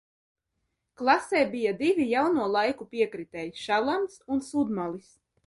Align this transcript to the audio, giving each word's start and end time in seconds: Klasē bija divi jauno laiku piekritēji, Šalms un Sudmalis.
Klasē 1.01 1.41
bija 1.51 1.73
divi 1.81 2.07
jauno 2.13 2.47
laiku 2.55 2.89
piekritēji, 2.95 3.53
Šalms 3.67 4.19
un 4.39 4.43
Sudmalis. 4.51 5.15